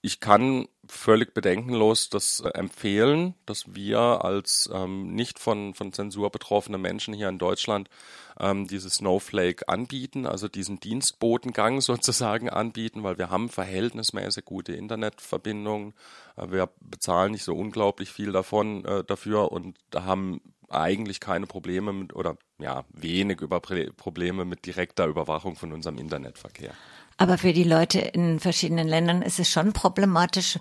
Ich 0.06 0.20
kann 0.20 0.68
völlig 0.88 1.34
bedenkenlos 1.34 2.10
das 2.10 2.38
äh, 2.38 2.50
empfehlen, 2.50 3.34
dass 3.44 3.74
wir 3.74 3.98
als 3.98 4.70
ähm, 4.72 5.12
nicht 5.16 5.40
von, 5.40 5.74
von 5.74 5.92
Zensur 5.92 6.30
betroffene 6.30 6.78
Menschen 6.78 7.12
hier 7.12 7.28
in 7.28 7.38
Deutschland 7.38 7.90
ähm, 8.38 8.68
dieses 8.68 8.94
Snowflake 8.94 9.68
anbieten, 9.68 10.24
also 10.24 10.46
diesen 10.46 10.78
Dienstbotengang 10.78 11.80
sozusagen 11.80 12.48
anbieten, 12.48 13.02
weil 13.02 13.18
wir 13.18 13.30
haben 13.30 13.48
verhältnismäßig 13.48 14.44
gute 14.44 14.74
Internetverbindungen. 14.74 15.92
Äh, 16.36 16.52
wir 16.52 16.68
bezahlen 16.78 17.32
nicht 17.32 17.42
so 17.42 17.56
unglaublich 17.56 18.12
viel 18.12 18.30
davon 18.30 18.84
äh, 18.84 19.02
dafür 19.02 19.50
und 19.50 19.76
haben 19.92 20.40
eigentlich 20.68 21.20
keine 21.20 21.46
Probleme 21.46 21.92
mit 21.92 22.14
oder 22.14 22.36
ja 22.58 22.84
wenig 22.92 23.40
über 23.40 23.60
Probleme 23.60 24.44
mit 24.44 24.66
direkter 24.66 25.06
Überwachung 25.06 25.56
von 25.56 25.72
unserem 25.72 25.98
Internetverkehr. 25.98 26.72
Aber 27.18 27.38
für 27.38 27.52
die 27.52 27.64
Leute 27.64 28.00
in 28.00 28.40
verschiedenen 28.40 28.88
Ländern 28.88 29.22
ist 29.22 29.38
es 29.38 29.50
schon 29.50 29.72
problematisch. 29.72 30.58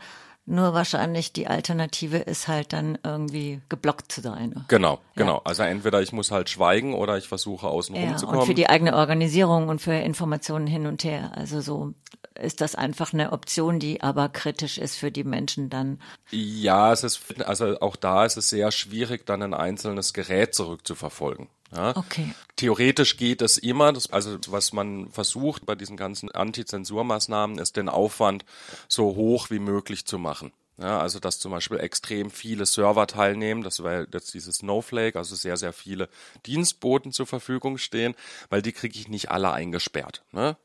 Nur 0.48 0.74
wahrscheinlich 0.74 1.34
die 1.34 1.48
Alternative 1.48 2.18
ist 2.18 2.48
halt 2.48 2.72
dann 2.72 3.00
irgendwie 3.04 3.62
geblockt 3.68 4.12
zu 4.12 4.22
sein. 4.22 4.64
Genau, 4.68 5.00
genau. 5.16 5.38
Ja. 5.38 5.42
Also 5.44 5.64
entweder 5.64 6.02
ich 6.02 6.14
muss 6.14 6.30
halt 6.30 6.50
schweigen 6.50 6.94
oder 6.94 7.18
ich 7.18 7.28
versuche 7.28 7.68
außen 7.68 7.96
ja, 7.96 8.10
rumzukommen. 8.10 8.42
Und 8.42 8.46
für 8.46 8.54
die 8.54 8.70
eigene 8.70 8.96
Organisierung 8.96 9.70
und 9.70 9.82
für 9.82 9.94
Informationen 9.94 10.68
hin 10.68 10.86
und 10.86 11.04
her. 11.04 11.32
Also 11.36 11.62
so 11.62 11.94
ist 12.36 12.62
das 12.62 12.75
einfach 12.75 13.14
eine 13.14 13.32
Option, 13.32 13.80
die 13.80 14.04
aber 14.04 14.30
kritisch 14.30 14.78
ist 14.78 14.98
für 14.98 15.12
die 15.12 15.24
Menschen 15.24 15.70
dann. 15.70 16.00
Ja, 16.30 16.94
es 16.94 17.04
ist, 17.04 17.42
also 17.46 17.80
auch 17.80 17.96
da 17.96 18.25
ist 18.25 18.38
es 18.38 18.50
sehr 18.50 18.72
schwierig, 18.72 19.25
dann 19.25 19.42
ein 19.42 19.54
einzelnes 19.54 20.14
Gerät 20.14 20.54
zurückzuverfolgen. 20.54 21.48
Ja. 21.74 21.95
Okay. 21.95 22.34
Theoretisch 22.55 23.17
geht 23.17 23.41
es 23.41 23.57
immer. 23.57 23.91
Das, 23.93 24.12
also 24.12 24.38
was 24.48 24.74
man 24.74 25.10
versucht 25.10 25.65
bei 25.65 25.75
diesen 25.75 25.98
ganzen 25.98 26.31
Antizensurmaßnahmen 26.31 27.57
ist 27.60 27.75
den 27.75 27.89
Aufwand 27.89 28.45
so 28.88 29.15
hoch 29.15 29.50
wie 29.50 29.60
möglich 29.60 30.05
zu 30.05 30.17
machen. 30.17 30.51
Ja, 30.77 31.00
also 31.00 31.19
dass 31.19 31.39
zum 31.39 31.51
Beispiel 31.51 31.79
extrem 31.79 32.29
viele 32.29 32.65
Server 32.65 33.07
teilnehmen, 33.07 33.63
das 33.63 33.81
wäre 33.81 34.07
jetzt 34.12 34.34
dieses 34.34 34.57
Snowflake, 34.57 35.17
also 35.17 35.34
sehr, 35.34 35.55
sehr 35.55 35.72
viele 35.72 36.10
Dienstboten 36.45 37.13
zur 37.13 37.25
Verfügung 37.27 37.77
stehen, 37.77 38.13
weil 38.50 38.62
die 38.62 38.74
kriege 38.74 39.00
ich 39.00 39.07
nicht 39.07 39.31
alle 39.31 39.51
eingesperrt. 39.51 40.24
Ne? 40.34 40.57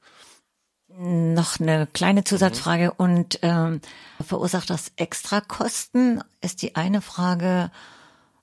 Noch 0.89 1.61
eine 1.61 1.87
kleine 1.87 2.25
Zusatzfrage 2.25 2.87
mhm. 2.87 2.93
und 2.97 3.39
ähm, 3.43 3.81
verursacht 4.27 4.71
das 4.71 4.91
Extrakosten? 4.97 6.25
Ist 6.41 6.63
die 6.63 6.75
eine 6.75 7.01
Frage. 7.03 7.71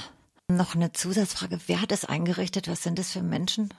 Noch 0.49 0.75
eine 0.75 0.93
Zusatzfrage. 0.93 1.59
Wer 1.65 1.81
hat 1.81 1.91
es 1.91 2.05
eingerichtet? 2.05 2.67
Was 2.67 2.83
sind 2.83 2.99
das 2.99 3.11
für 3.11 3.23
Menschen? 3.23 3.73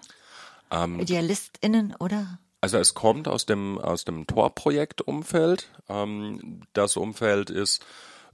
Ähm, 0.71 1.01
IdealistInnen, 1.01 1.95
oder? 1.99 2.39
Also 2.61 2.79
es 2.79 2.95
kommt 2.95 3.29
aus 3.29 3.47
dem 3.47 3.79
aus 3.79 4.05
dem 4.05 4.27
Tor-Projekt-Umfeld. 4.27 5.71
Ähm, 5.89 6.63
das 6.73 6.97
Umfeld 6.97 7.51
ist 7.51 7.85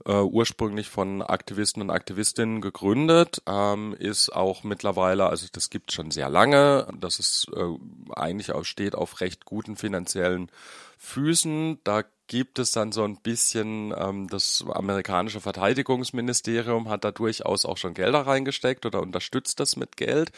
äh, 0.05 0.21
ursprünglich 0.21 0.89
von 0.89 1.21
Aktivisten 1.21 1.81
und 1.81 1.89
Aktivistinnen 1.89 2.61
gegründet, 2.61 3.41
ähm, 3.47 3.95
ist 3.97 4.29
auch 4.29 4.63
mittlerweile, 4.63 5.27
also 5.27 5.47
das 5.51 5.69
gibt 5.69 5.91
schon 5.91 6.11
sehr 6.11 6.29
lange, 6.29 6.87
das 6.99 7.19
ist 7.19 7.47
äh, 7.55 8.13
eigentlich 8.13 8.51
auch 8.51 8.65
steht 8.65 8.95
auf 8.95 9.21
recht 9.21 9.45
guten 9.45 9.75
finanziellen 9.75 10.51
Füßen. 10.97 11.79
Da 11.83 12.03
gibt 12.27 12.57
es 12.57 12.71
dann 12.71 12.91
so 12.91 13.03
ein 13.03 13.17
bisschen, 13.17 13.93
ähm, 13.95 14.27
das 14.27 14.65
amerikanische 14.67 15.41
Verteidigungsministerium 15.41 16.89
hat 16.89 17.03
da 17.03 17.11
durchaus 17.11 17.65
auch 17.65 17.77
schon 17.77 17.93
Gelder 17.93 18.21
reingesteckt 18.21 18.85
oder 18.85 19.01
unterstützt 19.01 19.59
das 19.59 19.75
mit 19.75 19.95
Geld. 19.97 20.31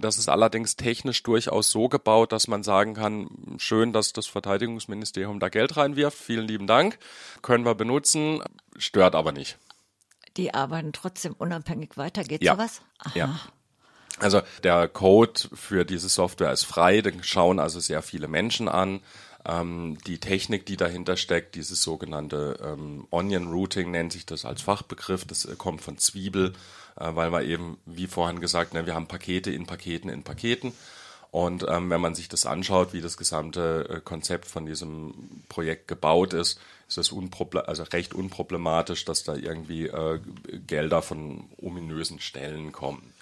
Das 0.00 0.16
ist 0.16 0.28
allerdings 0.28 0.76
technisch 0.76 1.22
durchaus 1.22 1.70
so 1.70 1.88
gebaut, 1.88 2.32
dass 2.32 2.48
man 2.48 2.62
sagen 2.62 2.94
kann, 2.94 3.28
schön, 3.58 3.92
dass 3.92 4.12
das 4.12 4.26
Verteidigungsministerium 4.26 5.38
da 5.38 5.48
Geld 5.50 5.76
reinwirft, 5.76 6.18
vielen 6.18 6.48
lieben 6.48 6.66
Dank, 6.66 6.98
können 7.42 7.66
wir 7.66 7.74
benutzen, 7.74 8.42
stört 8.76 9.14
aber 9.14 9.32
nicht. 9.32 9.58
Die 10.36 10.52
arbeiten 10.52 10.92
trotzdem 10.92 11.34
unabhängig 11.34 11.96
weiter, 11.96 12.24
geht 12.24 12.42
ja. 12.42 12.54
sowas? 12.54 12.82
Aha. 12.98 13.12
Ja. 13.14 13.40
Also 14.18 14.42
der 14.62 14.88
Code 14.88 15.40
für 15.52 15.84
diese 15.84 16.08
Software 16.08 16.52
ist 16.52 16.64
frei, 16.64 17.00
den 17.00 17.22
schauen 17.22 17.58
also 17.58 17.80
sehr 17.80 18.02
viele 18.02 18.28
Menschen 18.28 18.68
an. 18.68 19.00
Ähm, 19.46 19.98
die 20.06 20.18
Technik, 20.18 20.66
die 20.66 20.76
dahinter 20.76 21.16
steckt, 21.16 21.54
dieses 21.54 21.82
sogenannte 21.82 22.58
ähm, 22.62 23.06
Onion 23.10 23.52
Routing 23.52 23.90
nennt 23.90 24.12
sich 24.12 24.24
das 24.24 24.44
als 24.44 24.62
Fachbegriff, 24.62 25.24
das 25.26 25.44
äh, 25.44 25.54
kommt 25.56 25.82
von 25.82 25.98
Zwiebel, 25.98 26.54
äh, 26.96 27.14
weil 27.14 27.30
wir 27.30 27.42
eben, 27.42 27.78
wie 27.84 28.06
vorhin 28.06 28.40
gesagt, 28.40 28.72
ne, 28.72 28.86
wir 28.86 28.94
haben 28.94 29.08
Pakete 29.08 29.50
in 29.50 29.66
Paketen 29.66 30.08
in 30.08 30.22
Paketen. 30.22 30.72
Und 31.34 31.66
ähm, 31.68 31.90
wenn 31.90 32.00
man 32.00 32.14
sich 32.14 32.28
das 32.28 32.46
anschaut, 32.46 32.92
wie 32.92 33.00
das 33.00 33.16
gesamte 33.16 33.88
äh, 33.90 34.00
Konzept 34.00 34.46
von 34.46 34.66
diesem 34.66 35.42
Projekt 35.48 35.88
gebaut 35.88 36.32
ist, 36.32 36.60
ist 36.86 36.96
es 36.96 37.12
also 37.12 37.82
recht 37.82 38.14
unproblematisch, 38.14 39.04
dass 39.04 39.24
da 39.24 39.34
irgendwie 39.34 39.88
äh, 39.88 40.20
Gelder 40.68 41.02
von 41.02 41.46
ominösen 41.56 42.20
Stellen 42.20 42.70
kommen. 42.70 43.13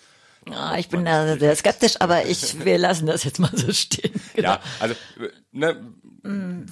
Ah, 0.50 0.76
ich 0.76 0.88
bin 0.88 1.04
da 1.04 1.36
sehr 1.38 1.54
skeptisch, 1.54 2.00
aber 2.00 2.26
ich, 2.26 2.64
wir 2.64 2.76
lassen 2.76 3.06
das 3.06 3.24
jetzt 3.24 3.38
mal 3.38 3.50
so 3.54 3.72
stehen. 3.72 4.12
Genau. 4.34 4.52
Ja, 4.52 4.60
also 4.80 4.94
ne, 5.52 5.76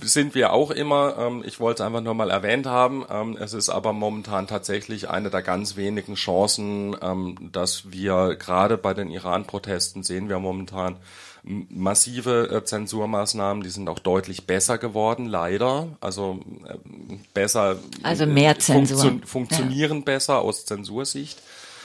sind 0.03 0.35
wir 0.35 0.53
auch 0.53 0.71
immer. 0.71 1.17
Ähm, 1.19 1.45
ich 1.47 1.61
wollte 1.61 1.83
es 1.83 1.87
einfach 1.87 2.01
nur 2.01 2.15
mal 2.15 2.31
erwähnt 2.31 2.67
haben. 2.67 3.05
Ähm, 3.11 3.37
es 3.41 3.53
ist 3.53 3.69
aber 3.69 3.93
momentan 3.93 4.47
tatsächlich 4.47 5.09
eine 5.09 5.31
der 5.31 5.43
ganz 5.43 5.77
wenigen 5.77 6.15
Chancen, 6.15 6.97
ähm, 7.01 7.51
dass 7.53 7.91
wir 7.91 8.37
gerade 8.37 8.77
bei 8.77 8.95
den 8.95 9.11
Iran-Protesten 9.11 10.03
sehen 10.03 10.29
wir 10.29 10.39
momentan 10.39 10.97
massive 11.43 12.51
äh, 12.51 12.65
Zensurmaßnahmen, 12.65 13.63
die 13.63 13.71
sind 13.71 13.89
auch 13.89 13.99
deutlich 13.99 14.47
besser 14.47 14.79
geworden, 14.79 15.27
leider. 15.27 15.89
Also 16.01 16.41
äh, 16.67 16.77
besser. 17.35 17.79
Also 18.03 18.27
mehr 18.27 18.59
Zensur. 18.59 18.99
Funktio 18.99 19.27
funktionieren 19.27 19.99
ja. 19.99 20.05
besser 20.05 20.39
aus 20.41 20.67
Zensursicht. 20.67 21.41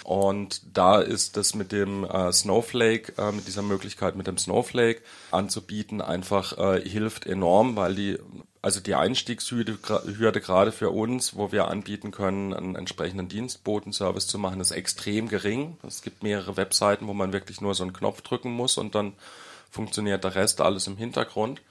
Und 0.06 0.62
da 0.78 1.02
ist 1.02 1.36
das 1.36 1.56
mit 1.56 1.72
dem 1.72 2.04
äh, 2.04 2.32
Snowflake, 2.32 3.14
äh, 3.18 3.32
mit 3.32 3.48
dieser 3.48 3.64
Möglichkeit 3.64 4.16
mit 4.16 4.28
dem 4.28 4.38
Snowflake 4.38 5.02
anzubieten, 5.32 6.00
einfach 6.00 6.56
äh, 6.60 6.88
hilft 6.88 7.26
enorm, 7.26 7.76
weil 7.76 7.96
die 7.96 8.20
Also 8.62 8.82
die 8.82 8.94
Einstiegshürde 8.94 9.80
Hürde 10.20 10.42
gerade 10.42 10.72
für 10.72 10.92
uns, 10.92 11.36
wo 11.36 11.52
wir 11.52 11.70
anbieten 11.70 12.12
können, 12.12 12.54
einen 12.54 12.76
entsprechenden 12.76 13.30
Dienstbotenservice 13.30 14.28
zu 14.28 14.38
machen, 14.38 14.62
ist 14.62 14.70
extrem 14.70 15.28
gering. 15.28 15.78
Es 15.82 16.04
gibt 16.04 16.22
mehrere 16.22 16.56
Webseiten, 16.56 17.08
wo 17.08 17.16
man 17.16 17.34
wirklich 17.34 17.60
nur 17.60 17.74
so 17.74 17.82
einen 17.82 17.94
Knopf 17.94 18.22
drücken 18.22 18.52
muss 18.52 18.78
und 18.78 18.94
dann 18.94 19.14
funktioniert 19.72 20.24
der 20.24 20.36
Rest 20.36 20.62
alles 20.62 20.86
im 20.86 20.98
Hintergrund. 20.98 21.62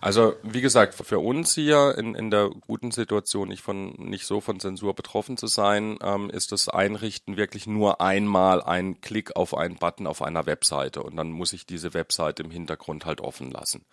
Also 0.00 0.34
wie 0.42 0.60
gesagt, 0.60 0.94
für 0.94 1.18
uns 1.18 1.54
hier 1.54 1.96
in, 1.96 2.14
in 2.14 2.30
der 2.30 2.50
guten 2.50 2.90
Situation, 2.90 3.48
nicht 3.48 3.62
von 3.62 3.94
nicht 3.98 4.26
so 4.26 4.40
von 4.40 4.60
Zensur 4.60 4.94
betroffen 4.94 5.36
zu 5.36 5.46
sein, 5.46 5.98
ähm, 6.02 6.28
ist 6.30 6.52
das 6.52 6.68
Einrichten 6.68 7.36
wirklich 7.36 7.66
nur 7.66 8.00
einmal 8.00 8.62
ein 8.62 9.00
Klick 9.00 9.36
auf 9.36 9.54
einen 9.54 9.76
Button 9.76 10.06
auf 10.06 10.22
einer 10.22 10.46
Webseite 10.46 11.02
und 11.02 11.16
dann 11.16 11.30
muss 11.30 11.52
ich 11.52 11.66
diese 11.66 11.94
Webseite 11.94 12.42
im 12.42 12.50
Hintergrund 12.50 13.06
halt 13.06 13.20
offen 13.20 13.50
lassen. 13.50 13.86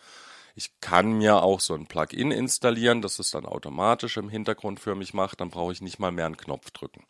Ich 0.55 0.79
kann 0.81 1.13
mir 1.13 1.41
auch 1.41 1.59
so 1.59 1.73
ein 1.73 1.88
Plugin 1.88 2.31
installieren, 2.31 3.01
das 3.01 3.17
es 3.17 3.31
dann 3.31 3.45
automatisch 3.45 4.17
im 4.17 4.29
Hintergrund 4.29 4.79
für 4.79 4.95
mich 4.95 5.13
macht, 5.13 5.41
dann 5.41 5.50
brauche 5.50 5.71
ich 5.71 5.81
nicht 5.81 6.00
mal 6.00 6.12
mehr 6.12 6.27
einen 6.27 6.38
Knopf 6.38 6.69
drücken. 6.71 7.05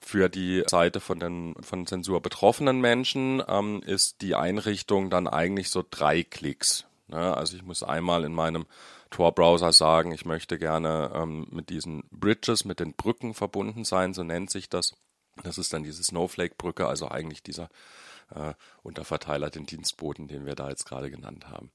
Für 0.00 0.28
die 0.28 0.62
Seite 0.66 1.00
von 1.00 1.18
den 1.20 1.54
von 1.62 1.86
Zensur 1.86 2.20
betroffenen 2.20 2.80
Menschen 2.80 3.42
ähm, 3.48 3.82
ist 3.82 4.20
die 4.20 4.34
Einrichtung 4.34 5.10
dann 5.10 5.26
eigentlich 5.26 5.70
so 5.70 5.82
drei 5.88 6.22
Klicks. 6.22 6.86
Ne? 7.08 7.36
Also 7.36 7.56
ich 7.56 7.62
muss 7.62 7.82
einmal 7.82 8.24
in 8.24 8.34
meinem 8.34 8.66
Tor-Browser 9.10 9.72
sagen, 9.72 10.12
ich 10.12 10.24
möchte 10.24 10.58
gerne 10.58 11.10
ähm, 11.14 11.46
mit 11.50 11.70
diesen 11.70 12.04
Bridges, 12.10 12.64
mit 12.64 12.80
den 12.80 12.94
Brücken 12.94 13.34
verbunden 13.34 13.84
sein, 13.84 14.14
so 14.14 14.24
nennt 14.24 14.50
sich 14.50 14.68
das. 14.68 14.94
Das 15.42 15.58
ist 15.58 15.72
dann 15.72 15.82
diese 15.82 16.02
Snowflake-Brücke, 16.02 16.86
also 16.86 17.08
eigentlich 17.08 17.42
dieser 17.42 17.68
äh, 18.34 18.54
Unterverteiler, 18.82 19.50
den 19.50 19.66
Dienstboten, 19.66 20.28
den 20.28 20.46
wir 20.46 20.54
da 20.54 20.70
jetzt 20.70 20.86
gerade 20.86 21.10
genannt 21.10 21.48
haben. 21.48 21.70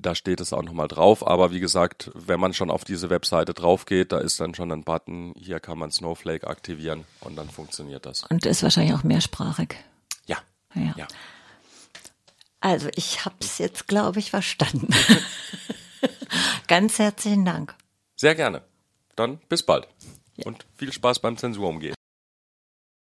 Da 0.00 0.14
steht 0.14 0.40
es 0.40 0.52
auch 0.52 0.62
nochmal 0.62 0.88
drauf, 0.88 1.26
aber 1.26 1.50
wie 1.50 1.60
gesagt, 1.60 2.10
wenn 2.14 2.40
man 2.40 2.54
schon 2.54 2.70
auf 2.70 2.84
diese 2.84 3.10
Webseite 3.10 3.52
drauf 3.54 3.84
geht, 3.84 4.12
da 4.12 4.18
ist 4.18 4.40
dann 4.40 4.54
schon 4.54 4.72
ein 4.72 4.84
Button, 4.84 5.34
hier 5.36 5.60
kann 5.60 5.78
man 5.78 5.90
Snowflake 5.90 6.46
aktivieren 6.46 7.04
und 7.20 7.36
dann 7.36 7.50
funktioniert 7.50 8.06
das. 8.06 8.24
Und 8.24 8.46
ist 8.46 8.62
wahrscheinlich 8.62 8.94
auch 8.94 9.02
mehrsprachig. 9.02 9.76
Ja. 10.26 10.38
Ja. 10.74 10.94
ja. 10.96 11.08
Also 12.60 12.88
ich 12.94 13.24
habe 13.24 13.36
es 13.40 13.58
jetzt, 13.58 13.88
glaube 13.88 14.18
ich, 14.18 14.30
verstanden. 14.30 14.88
Ganz 16.68 16.98
herzlichen 16.98 17.44
Dank. 17.44 17.74
Sehr 18.16 18.34
gerne. 18.34 18.62
Dann 19.16 19.38
bis 19.48 19.62
bald. 19.62 19.88
Und 20.44 20.64
viel 20.76 20.92
Spaß 20.92 21.18
beim 21.18 21.36
Zensurumgehen. 21.36 21.94